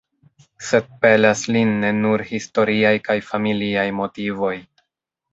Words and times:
Sed 0.67 0.85
pelas 1.01 1.41
lin 1.55 1.73
ne 1.83 1.91
nur 1.97 2.23
historiaj 2.29 2.93
kaj 3.09 3.17
familiaj 3.27 3.85
motivoj. 3.99 4.53